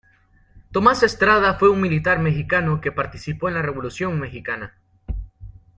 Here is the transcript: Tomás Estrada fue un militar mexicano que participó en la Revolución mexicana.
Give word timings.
Tomás 0.71 1.03
Estrada 1.03 1.59
fue 1.59 1.69
un 1.69 1.79
militar 1.79 2.17
mexicano 2.17 2.81
que 2.81 2.91
participó 2.91 3.49
en 3.49 3.53
la 3.53 3.61
Revolución 3.61 4.19
mexicana. 4.19 4.75